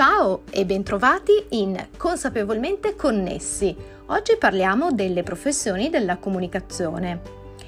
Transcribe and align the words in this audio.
Ciao 0.00 0.44
e 0.50 0.64
bentrovati 0.64 1.44
in 1.50 1.88
Consapevolmente 1.98 2.96
Connessi. 2.96 3.76
Oggi 4.06 4.38
parliamo 4.38 4.92
delle 4.92 5.22
professioni 5.22 5.90
della 5.90 6.16
comunicazione 6.16 7.20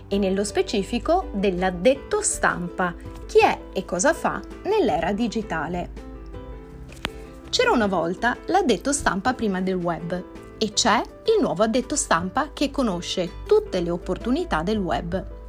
e 0.08 0.16
nello 0.16 0.42
specifico 0.42 1.28
dell'addetto 1.34 2.22
stampa, 2.22 2.94
chi 3.26 3.40
è 3.40 3.58
e 3.74 3.84
cosa 3.84 4.14
fa 4.14 4.40
nell'era 4.62 5.12
digitale. 5.12 5.90
C'era 7.50 7.70
una 7.70 7.86
volta 7.86 8.34
l'addetto 8.46 8.94
stampa 8.94 9.34
prima 9.34 9.60
del 9.60 9.74
web 9.74 10.24
e 10.56 10.72
c'è 10.72 11.02
il 11.36 11.42
nuovo 11.42 11.64
addetto 11.64 11.96
stampa 11.96 12.52
che 12.54 12.70
conosce 12.70 13.42
tutte 13.46 13.82
le 13.82 13.90
opportunità 13.90 14.62
del 14.62 14.78
web. 14.78 15.41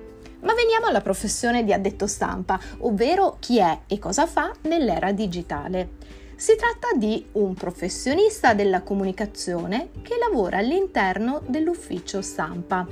Ma 0.43 0.53
veniamo 0.53 0.87
alla 0.87 1.01
professione 1.01 1.63
di 1.63 1.71
addetto 1.71 2.05
stampa, 2.05 2.59
ovvero 2.79 3.37
chi 3.39 3.59
è 3.59 3.79
e 3.87 3.97
cosa 3.97 4.27
fa 4.27 4.51
nell'era 4.63 5.11
digitale. 5.11 5.91
Si 6.35 6.55
tratta 6.57 6.97
di 6.97 7.25
un 7.33 7.53
professionista 7.53 8.53
della 8.53 8.81
comunicazione 8.81 9.89
che 10.01 10.17
lavora 10.17 10.57
all'interno 10.57 11.41
dell'ufficio 11.47 12.21
stampa. 12.21 12.85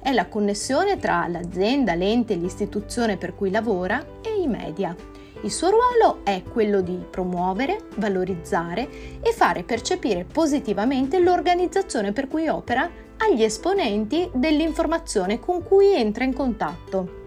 È 0.00 0.12
la 0.12 0.26
connessione 0.26 0.98
tra 0.98 1.28
l'azienda, 1.28 1.94
l'ente, 1.94 2.34
l'istituzione 2.34 3.16
per 3.16 3.34
cui 3.34 3.50
lavora 3.50 4.04
e 4.22 4.40
i 4.40 4.48
media. 4.48 4.94
Il 5.42 5.52
suo 5.52 5.70
ruolo 5.70 6.24
è 6.24 6.42
quello 6.42 6.80
di 6.80 6.98
promuovere, 7.08 7.84
valorizzare 7.96 9.20
e 9.20 9.32
fare 9.32 9.62
percepire 9.62 10.24
positivamente 10.24 11.20
l'organizzazione 11.20 12.12
per 12.12 12.26
cui 12.26 12.48
opera 12.48 12.90
agli 13.18 13.42
esponenti 13.42 14.30
dell'informazione 14.32 15.40
con 15.40 15.62
cui 15.62 15.94
entra 15.94 16.24
in 16.24 16.34
contatto. 16.34 17.24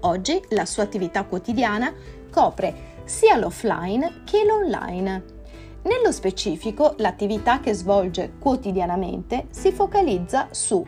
Oggi 0.00 0.40
la 0.50 0.64
sua 0.64 0.84
attività 0.84 1.24
quotidiana 1.24 1.92
copre 2.30 2.96
sia 3.04 3.36
l'offline 3.36 4.22
che 4.24 4.44
l'online. 4.44 5.36
Nello 5.82 6.12
specifico, 6.12 6.94
l'attività 6.98 7.60
che 7.60 7.72
svolge 7.72 8.32
quotidianamente 8.38 9.46
si 9.50 9.72
focalizza 9.72 10.48
su 10.50 10.84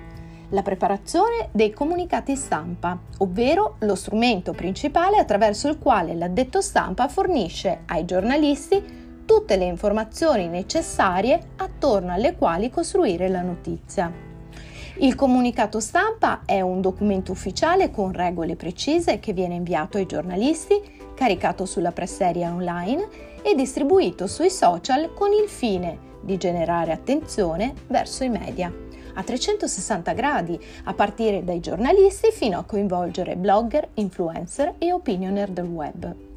la 0.51 0.63
preparazione 0.63 1.49
dei 1.53 1.73
comunicati 1.73 2.37
stampa, 2.37 2.99
ovvero 3.19 3.77
lo 3.81 3.95
strumento 3.95 4.53
principale 4.53 5.19
attraverso 5.19 5.69
il 5.69 5.79
quale 5.79 6.15
l'addetto 6.15 6.61
stampa 6.61 7.09
fornisce 7.09 7.83
ai 7.87 8.05
giornalisti 8.05 9.00
tutte 9.31 9.57
le 9.57 9.65
informazioni 9.65 10.49
necessarie 10.49 11.51
attorno 11.59 12.13
alle 12.13 12.35
quali 12.35 12.69
costruire 12.69 13.29
la 13.29 13.43
notizia. 13.43 14.13
Il 14.97 15.15
comunicato 15.15 15.79
stampa 15.79 16.41
è 16.45 16.61
un 16.61 16.81
documento 16.81 17.31
ufficiale 17.31 17.93
con 17.93 18.11
regole 18.11 18.57
precise 18.57 19.21
che 19.21 19.33
viene 19.33 19.55
inviato 19.55 19.99
ai 19.99 20.07
giornalisti, 20.07 20.83
caricato 21.15 21.65
sulla 21.65 21.93
presseria 21.93 22.53
online 22.53 23.07
e 23.43 23.55
distribuito 23.55 24.27
sui 24.27 24.51
social 24.51 25.15
con 25.15 25.31
il 25.31 25.49
fine 25.49 26.19
di 26.23 26.37
generare 26.37 26.91
attenzione 26.91 27.73
verso 27.87 28.25
i 28.25 28.29
media 28.29 28.75
a 29.15 29.23
360 29.23 30.13
gradi, 30.13 30.59
a 30.85 30.95
partire 30.95 31.45
dai 31.45 31.61
giornalisti 31.61 32.33
fino 32.33 32.59
a 32.59 32.65
coinvolgere 32.65 33.37
blogger, 33.37 33.91
influencer 33.95 34.75
e 34.79 34.93
opinioner 34.93 35.51
del 35.51 35.67
web 35.67 36.30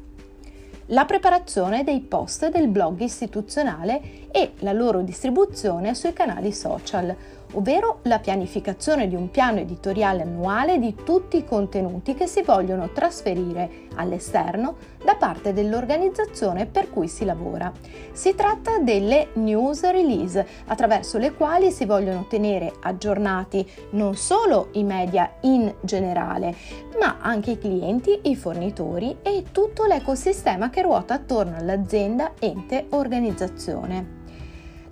la 0.88 1.06
preparazione 1.06 1.82
dei 1.82 2.00
post 2.00 2.50
del 2.50 2.68
blog 2.68 3.00
istituzionale 3.00 4.28
e 4.30 4.52
la 4.58 4.72
loro 4.72 5.00
distribuzione 5.00 5.94
sui 5.94 6.12
canali 6.12 6.52
social, 6.52 7.14
ovvero 7.54 8.00
la 8.02 8.18
pianificazione 8.18 9.08
di 9.08 9.14
un 9.14 9.30
piano 9.30 9.58
editoriale 9.58 10.22
annuale 10.22 10.78
di 10.78 10.94
tutti 11.04 11.36
i 11.36 11.44
contenuti 11.44 12.14
che 12.14 12.26
si 12.26 12.42
vogliono 12.42 12.90
trasferire 12.90 13.82
all'esterno 13.96 14.76
da 15.04 15.16
parte 15.16 15.52
dell'organizzazione 15.52 16.66
per 16.66 16.90
cui 16.90 17.08
si 17.08 17.24
lavora. 17.24 17.72
Si 18.12 18.34
tratta 18.34 18.78
delle 18.78 19.28
news 19.34 19.82
release, 19.90 20.46
attraverso 20.66 21.18
le 21.18 21.34
quali 21.34 21.70
si 21.70 21.84
vogliono 21.84 22.26
tenere 22.28 22.72
aggiornati 22.80 23.68
non 23.90 24.16
solo 24.16 24.68
i 24.72 24.84
media 24.84 25.34
in 25.42 25.72
generale, 25.80 26.54
ma 26.98 27.18
anche 27.20 27.52
i 27.52 27.58
clienti, 27.58 28.20
i 28.24 28.36
fornitori 28.36 29.18
e 29.22 29.44
tutto 29.52 29.84
l'ecosistema 29.84 30.70
che 30.70 30.82
ruota 30.82 31.14
attorno 31.14 31.56
all'azienda, 31.56 32.32
ente, 32.38 32.86
organizzazione 32.90 34.22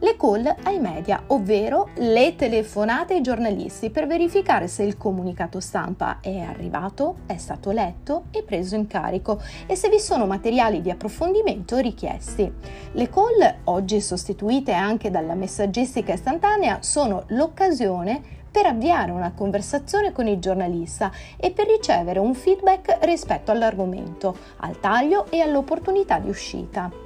le 0.03 0.17
call 0.17 0.53
ai 0.65 0.79
media, 0.81 1.23
ovvero 1.29 1.91
le 1.97 2.35
telefonate 2.35 3.15
ai 3.15 3.21
giornalisti 3.21 3.91
per 3.91 4.07
verificare 4.07 4.67
se 4.67 4.83
il 4.83 4.97
comunicato 4.97 5.61
stampa 5.61 6.19
è 6.21 6.41
arrivato, 6.41 7.19
è 7.27 7.37
stato 7.37 7.71
letto 7.71 8.25
e 8.33 8.43
preso 8.43 8.75
in 8.75 8.89
carico 8.89 9.41
e 9.67 9.77
se 9.77 9.89
vi 9.89 10.01
sono 10.01 10.27
materiali 10.27 10.81
di 10.81 10.91
approfondimento 10.91 11.79
richiesti. 11.79 12.53
Le 12.93 13.09
call, 13.09 13.55
oggi 13.65 14.01
sostituite 14.01 14.73
anche 14.73 15.11
dalla 15.11 15.35
messaggistica 15.35 16.13
istantanea, 16.13 16.79
sono 16.81 17.25
l'occasione 17.29 18.41
per 18.51 18.67
avviare 18.67 19.13
una 19.13 19.33
conversazione 19.33 20.13
con 20.13 20.27
il 20.27 20.39
giornalista 20.39 21.11
e 21.37 21.53
per 21.53 21.67
ricevere 21.67 22.19
un 22.19 22.35
feedback 22.35 22.99
rispetto 23.03 23.51
all'argomento, 23.51 24.37
al 24.59 24.79
taglio 24.79 25.27
e 25.31 25.41
all'opportunità 25.41 26.19
di 26.19 26.29
uscita. 26.29 27.02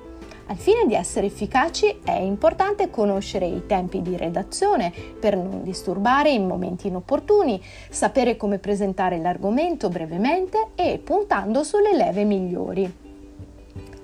Al 0.49 0.57
fine 0.57 0.87
di 0.87 0.95
essere 0.95 1.27
efficaci 1.27 2.01
è 2.05 2.13
importante 2.13 2.89
conoscere 2.89 3.47
i 3.47 3.67
tempi 3.67 4.01
di 4.01 4.17
redazione 4.17 4.93
per 5.19 5.37
non 5.37 5.65
disturbare 5.65 6.31
in 6.31 6.47
momenti 6.47 6.87
inopportuni, 6.87 7.61
sapere 7.91 8.37
come 8.37 8.59
presentare 8.59 9.19
l'argomento 9.19 9.89
brevemente 9.89 10.69
e 10.77 11.01
puntando 11.03 11.65
sulle 11.65 11.97
leve 11.97 12.23
migliori 12.23 13.05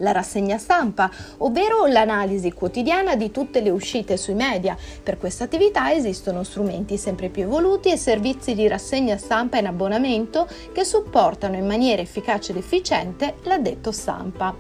la 0.02 0.12
rassegna 0.12 0.58
stampa, 0.58 1.10
ovvero 1.38 1.86
l'analisi 1.86 2.52
quotidiana 2.52 3.16
di 3.16 3.31
tutte 3.31 3.60
le 3.60 3.70
uscite 3.70 4.16
sui 4.16 4.34
media. 4.34 4.76
Per 5.02 5.16
questa 5.19 5.44
attività 5.44 5.92
esistono 5.92 6.42
strumenti 6.42 6.98
sempre 6.98 7.28
più 7.28 7.42
evoluti 7.42 7.91
e 7.91 7.97
servizi 7.97 8.54
di 8.54 8.69
rassegna 8.69 9.16
stampa 9.16 9.58
in 9.58 9.66
abbonamento 9.66 10.47
che 10.72 10.84
supportano 10.84 11.56
in 11.56 11.66
maniera 11.66 12.02
efficace 12.02 12.52
ed 12.52 12.58
efficiente 12.58 13.36
l'addetto 13.44 13.92
stampa. 13.92 14.54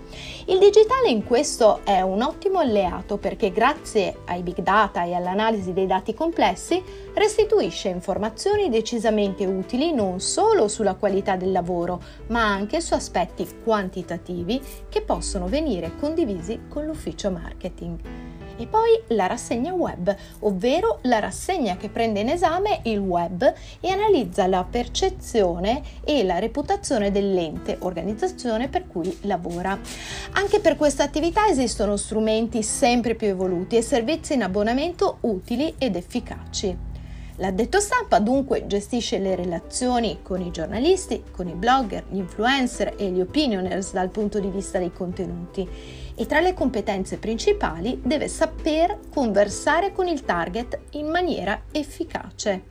Il 0.46 0.58
digitale 0.58 1.08
in 1.08 1.24
questo 1.24 1.82
è 1.84 2.00
un 2.00 2.20
ottimo 2.20 2.58
alleato 2.58 3.16
perché 3.16 3.52
grazie 3.52 4.22
ai 4.26 4.42
big 4.42 4.60
data 4.60 5.04
e 5.04 5.14
all'analisi 5.14 5.72
dei 5.72 5.86
dati 5.86 6.14
complessi 6.14 6.82
restituisce 7.14 7.88
informazioni 7.88 8.68
decisamente 8.68 9.46
utili 9.46 9.92
non 9.92 10.18
solo 10.18 10.66
sulla 10.66 10.94
qualità 10.94 11.36
del 11.36 11.52
lavoro, 11.52 12.02
ma 12.28 12.44
anche 12.44 12.80
su 12.80 12.94
aspetti 12.94 13.46
quantitativi 13.62 14.60
che 14.88 15.02
possono 15.02 15.46
venire 15.46 15.92
condivisi 16.00 16.62
con 16.68 16.86
l'ufficio 16.86 17.30
marketing. 17.30 18.31
E 18.56 18.66
poi 18.66 19.00
la 19.08 19.26
rassegna 19.26 19.72
web, 19.72 20.14
ovvero 20.40 20.98
la 21.02 21.18
rassegna 21.18 21.76
che 21.76 21.88
prende 21.88 22.20
in 22.20 22.28
esame 22.28 22.80
il 22.84 22.98
web 22.98 23.52
e 23.80 23.88
analizza 23.90 24.46
la 24.46 24.64
percezione 24.68 25.82
e 26.04 26.22
la 26.24 26.38
reputazione 26.38 27.10
dell'ente, 27.10 27.76
organizzazione 27.80 28.68
per 28.68 28.86
cui 28.86 29.18
lavora. 29.22 29.78
Anche 30.32 30.60
per 30.60 30.76
questa 30.76 31.02
attività 31.02 31.46
esistono 31.46 31.96
strumenti 31.96 32.62
sempre 32.62 33.14
più 33.14 33.28
evoluti 33.28 33.76
e 33.76 33.82
servizi 33.82 34.34
in 34.34 34.42
abbonamento 34.42 35.18
utili 35.20 35.74
ed 35.78 35.96
efficaci. 35.96 36.91
L'addetto 37.42 37.80
stampa 37.80 38.20
dunque 38.20 38.68
gestisce 38.68 39.18
le 39.18 39.34
relazioni 39.34 40.20
con 40.22 40.40
i 40.40 40.52
giornalisti, 40.52 41.24
con 41.32 41.48
i 41.48 41.54
blogger, 41.54 42.04
gli 42.08 42.18
influencer 42.18 42.94
e 42.96 43.10
gli 43.10 43.20
opinioners 43.20 43.90
dal 43.90 44.10
punto 44.10 44.38
di 44.38 44.46
vista 44.46 44.78
dei 44.78 44.92
contenuti 44.92 45.68
e 46.14 46.24
tra 46.26 46.38
le 46.38 46.54
competenze 46.54 47.18
principali 47.18 48.00
deve 48.00 48.28
saper 48.28 48.96
conversare 49.12 49.90
con 49.90 50.06
il 50.06 50.24
target 50.24 50.78
in 50.90 51.08
maniera 51.08 51.62
efficace. 51.72 52.62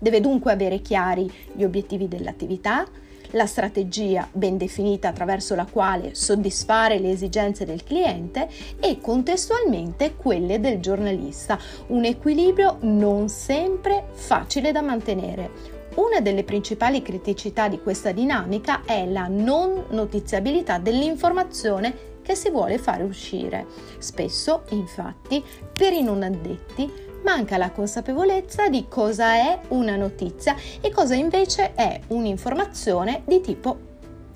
Deve 0.00 0.20
dunque 0.20 0.50
avere 0.50 0.80
chiari 0.80 1.32
gli 1.52 1.62
obiettivi 1.62 2.08
dell'attività, 2.08 2.84
la 3.32 3.46
strategia 3.46 4.28
ben 4.32 4.56
definita 4.56 5.08
attraverso 5.08 5.54
la 5.54 5.66
quale 5.66 6.14
soddisfare 6.14 6.98
le 6.98 7.10
esigenze 7.10 7.64
del 7.64 7.84
cliente 7.84 8.48
e 8.80 9.00
contestualmente 9.00 10.14
quelle 10.14 10.60
del 10.60 10.80
giornalista, 10.80 11.58
un 11.88 12.04
equilibrio 12.04 12.78
non 12.80 13.28
sempre 13.28 14.04
facile 14.12 14.72
da 14.72 14.82
mantenere. 14.82 15.74
Una 15.96 16.20
delle 16.20 16.44
principali 16.44 17.00
criticità 17.00 17.68
di 17.68 17.80
questa 17.80 18.12
dinamica 18.12 18.82
è 18.84 19.06
la 19.06 19.28
non 19.28 19.86
notiziabilità 19.88 20.78
dell'informazione 20.78 22.14
che 22.26 22.34
si 22.34 22.50
vuole 22.50 22.76
fare 22.76 23.04
uscire. 23.04 23.66
Spesso, 23.98 24.64
infatti, 24.70 25.42
per 25.72 25.92
i 25.92 26.02
non 26.02 26.22
addetti 26.22 26.92
manca 27.26 27.56
la 27.56 27.72
consapevolezza 27.72 28.68
di 28.68 28.86
cosa 28.88 29.34
è 29.34 29.58
una 29.70 29.96
notizia 29.96 30.54
e 30.80 30.92
cosa 30.92 31.16
invece 31.16 31.74
è 31.74 32.00
un'informazione 32.06 33.22
di 33.24 33.40
tipo 33.40 33.78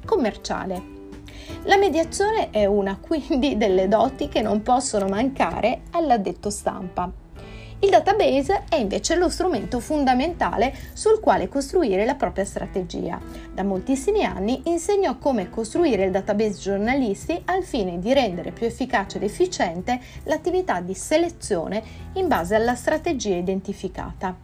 commerciale. 0.04 0.98
La 1.64 1.76
mediazione 1.76 2.50
è 2.50 2.64
una 2.64 2.98
quindi 3.00 3.56
delle 3.56 3.86
doti 3.86 4.26
che 4.26 4.42
non 4.42 4.62
possono 4.62 5.06
mancare 5.06 5.82
all'addetto 5.92 6.50
stampa. 6.50 7.08
Il 7.82 7.88
database 7.88 8.64
è 8.68 8.76
invece 8.76 9.16
lo 9.16 9.30
strumento 9.30 9.80
fondamentale 9.80 10.74
sul 10.92 11.18
quale 11.18 11.48
costruire 11.48 12.04
la 12.04 12.14
propria 12.14 12.44
strategia. 12.44 13.18
Da 13.54 13.62
moltissimi 13.62 14.22
anni 14.22 14.60
insegno 14.66 15.16
come 15.16 15.48
costruire 15.48 16.04
il 16.04 16.10
database 16.10 16.58
giornalisti 16.58 17.40
al 17.46 17.64
fine 17.64 17.98
di 17.98 18.12
rendere 18.12 18.52
più 18.52 18.66
efficace 18.66 19.16
ed 19.16 19.22
efficiente 19.22 19.98
l'attività 20.24 20.80
di 20.80 20.94
selezione 20.94 21.82
in 22.14 22.28
base 22.28 22.54
alla 22.54 22.74
strategia 22.74 23.34
identificata. 23.34 24.36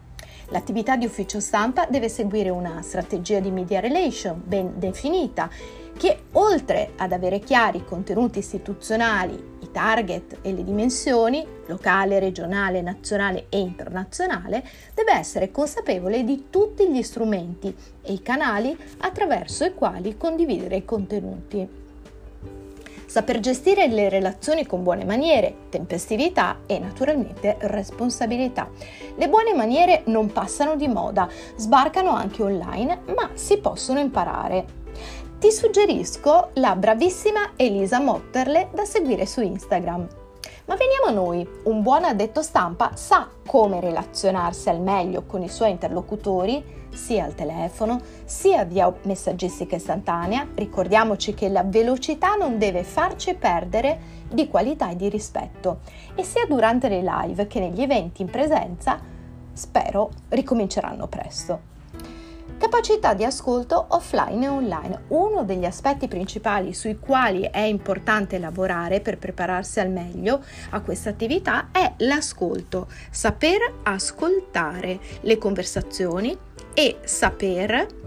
L'attività 0.49 0.97
di 0.97 1.05
ufficio 1.05 1.38
stampa 1.38 1.87
deve 1.91 2.09
seguire 2.09 2.49
una 2.49 2.81
strategia 2.81 3.41
di 3.41 3.50
media 3.50 3.81
relation 3.81 4.41
ben 4.43 4.79
definita 4.79 5.50
che 5.97 6.25
oltre 6.33 6.93
ad 6.97 7.12
avere 7.12 7.41
chiari 7.41 7.79
i 7.79 7.85
contenuti 7.85 8.38
istituzionali, 8.38 9.56
i 9.66 9.70
target 9.72 10.38
e 10.42 10.52
le 10.52 10.64
dimensioni, 10.64 11.46
locale, 11.66 12.18
regionale, 12.18 12.80
nazionale 12.80 13.46
e 13.48 13.58
internazionale, 13.58 14.64
deve 14.94 15.12
essere 15.12 15.50
consapevole 15.50 16.24
di 16.24 16.46
tutti 16.50 16.88
gli 16.90 17.02
strumenti 17.02 17.74
e 18.02 18.12
i 18.12 18.22
canali 18.22 18.76
attraverso 18.98 19.64
i 19.64 19.74
quali 19.74 20.16
condividere 20.16 20.76
i 20.76 20.84
contenuti. 20.84 21.84
Saper 23.06 23.38
gestire 23.38 23.86
le 23.86 24.08
relazioni 24.08 24.66
con 24.66 24.82
buone 24.82 25.04
maniere, 25.04 25.54
tempestività 25.68 26.62
e 26.66 26.78
naturalmente 26.78 27.56
responsabilità. 27.60 28.68
Le 29.16 29.28
buone 29.28 29.54
maniere 29.54 30.02
non 30.06 30.32
passano 30.32 30.74
di 30.76 30.88
moda, 30.88 31.28
sbarcano 31.56 32.10
anche 32.10 32.42
online, 32.42 33.02
ma 33.14 33.30
si 33.34 33.58
possono 33.58 34.00
imparare 34.00 34.84
ti 35.38 35.53
suggerisco 35.53 36.50
la 36.55 36.75
bravissima 36.77 37.53
Elisa 37.56 38.00
Motterle 38.00 38.71
da 38.73 38.87
seguire 38.87 39.27
su 39.27 39.43
Instagram. 39.43 40.09
Ma 40.65 40.77
veniamo 40.77 41.06
a 41.06 41.11
noi, 41.11 41.47
un 41.65 41.83
buon 41.83 42.05
addetto 42.05 42.41
stampa 42.41 42.93
sa 42.94 43.29
come 43.47 43.81
relazionarsi 43.81 44.71
al 44.71 44.81
meglio 44.81 45.25
con 45.27 45.43
i 45.43 45.49
suoi 45.49 45.73
interlocutori, 45.73 46.65
sia 46.91 47.25
al 47.25 47.35
telefono, 47.35 48.00
sia 48.25 48.65
via 48.65 48.93
messaggistica 49.03 49.77
istantanea. 49.77 50.49
Ricordiamoci 50.55 51.35
che 51.35 51.50
la 51.50 51.62
velocità 51.62 52.35
non 52.35 52.56
deve 52.56 52.83
farci 52.83 53.35
perdere 53.35 54.25
di 54.31 54.49
qualità 54.49 54.91
e 54.91 54.97
di 54.97 55.11
rispetto. 55.11 55.81
E 56.15 56.25
sia 56.25 56.47
durante 56.47 56.88
le 56.88 57.03
live 57.03 57.47
che 57.47 57.61
negli 57.61 57.83
eventi 57.83 58.23
in 58.23 58.31
presenza, 58.31 58.99
spero 59.53 60.11
ricominceranno 60.31 61.06
presto. 61.06 61.75
Capacità 62.66 63.14
di 63.14 63.22
ascolto 63.22 63.86
offline 63.90 64.44
e 64.44 64.48
online. 64.48 65.02
Uno 65.10 65.44
degli 65.44 65.64
aspetti 65.64 66.08
principali 66.08 66.74
sui 66.74 66.98
quali 66.98 67.48
è 67.48 67.60
importante 67.60 68.40
lavorare 68.40 69.00
per 69.00 69.18
prepararsi 69.18 69.78
al 69.78 69.88
meglio 69.88 70.42
a 70.70 70.80
questa 70.80 71.10
attività 71.10 71.68
è 71.70 71.92
l'ascolto, 71.98 72.88
saper 73.08 73.72
ascoltare 73.84 74.98
le 75.20 75.38
conversazioni 75.38 76.36
e 76.74 76.98
saper 77.04 78.06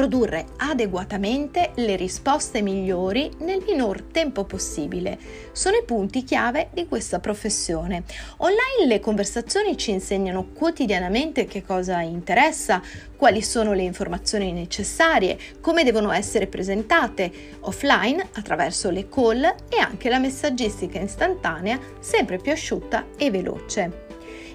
produrre 0.00 0.46
adeguatamente 0.56 1.72
le 1.74 1.94
risposte 1.94 2.62
migliori 2.62 3.30
nel 3.40 3.62
minor 3.66 4.00
tempo 4.00 4.44
possibile. 4.44 5.18
Sono 5.52 5.76
i 5.76 5.84
punti 5.84 6.24
chiave 6.24 6.70
di 6.72 6.88
questa 6.88 7.18
professione. 7.18 8.04
Online 8.38 8.86
le 8.86 8.98
conversazioni 8.98 9.76
ci 9.76 9.90
insegnano 9.90 10.52
quotidianamente 10.54 11.44
che 11.44 11.62
cosa 11.62 12.00
interessa, 12.00 12.80
quali 13.14 13.42
sono 13.42 13.74
le 13.74 13.82
informazioni 13.82 14.52
necessarie, 14.52 15.38
come 15.60 15.84
devono 15.84 16.12
essere 16.12 16.46
presentate. 16.46 17.30
Offline, 17.60 18.26
attraverso 18.32 18.88
le 18.88 19.06
call 19.06 19.42
e 19.68 19.78
anche 19.78 20.08
la 20.08 20.18
messaggistica 20.18 20.98
istantanea, 20.98 21.78
sempre 21.98 22.38
più 22.38 22.52
asciutta 22.52 23.04
e 23.18 23.30
veloce. 23.30 24.09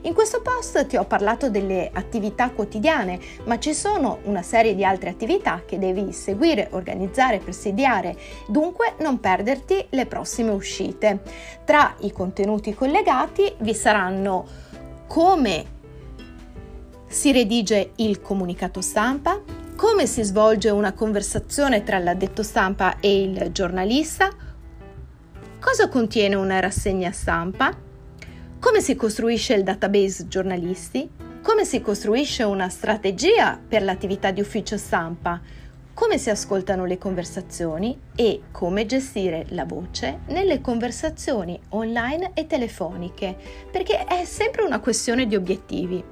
In 0.06 0.13
questo 0.13 0.42
post 0.42 0.86
ti 0.86 0.98
ho 0.98 1.06
parlato 1.06 1.50
delle 1.50 1.90
attività 1.92 2.52
quotidiane, 2.52 3.19
ma 3.46 3.57
ci 3.57 3.74
sono 3.74 4.19
una 4.25 4.44
serie 4.44 4.75
di 4.75 4.86
altre 4.86 5.10
attività 5.10 5.63
che 5.66 5.80
devi 5.80 6.12
seguire, 6.12 6.68
organizzare, 6.74 7.40
presidiare, 7.40 8.16
dunque 8.48 8.94
non 9.00 9.19
perderti 9.19 9.88
le 9.90 10.06
prossime 10.06 10.52
uscite. 10.52 11.24
Tra 11.66 11.96
i 12.02 12.12
contenuti 12.12 12.75
collegati 12.75 13.52
vi 13.62 13.74
saranno 13.74 14.46
come 15.07 15.66
si 17.08 17.31
redige 17.31 17.94
il 17.96 18.22
comunicato 18.22 18.81
stampa, 18.81 19.42
come 19.75 20.06
si 20.06 20.22
svolge 20.22 20.69
una 20.69 20.94
conversazione 20.94 21.84
tra 21.84 21.98
l'addetto 21.98 22.44
stampa 22.44 23.00
e 23.00 23.24
il 23.24 23.50
giornalista, 23.51 24.30
cosa 25.60 25.90
contiene 25.90 26.36
una 26.36 26.60
rassegna 26.60 27.12
stampa, 27.12 27.85
come 28.66 28.82
si 28.82 28.96
costruisce 28.96 29.54
il 29.54 29.62
database 29.62 30.28
giornalisti? 30.28 31.08
Come 31.44 31.66
si 31.66 31.82
costruisce 31.82 32.42
una 32.42 32.68
strategia 32.68 33.60
per 33.66 33.84
l'attività 33.84 34.32
di 34.32 34.42
ufficio 34.42 34.76
stampa? 34.76 35.40
Come 35.94 36.18
si 36.18 36.32
ascoltano 36.32 36.84
le 36.86 36.98
conversazioni 36.98 37.96
e 38.16 38.42
come 38.52 38.88
gestire 38.88 39.46
la 39.50 39.66
voce 39.66 40.22
nelle 40.30 40.62
conversazioni 40.62 41.58
online 41.70 42.32
e 42.34 42.48
telefoniche, 42.48 43.38
perché 43.72 44.04
è 44.04 44.26
sempre 44.26 44.64
una 44.64 44.80
questione 44.80 45.28
di 45.28 45.36
obiettivi. 45.36 46.04